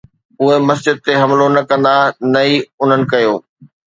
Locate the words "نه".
1.55-1.61, 2.31-2.41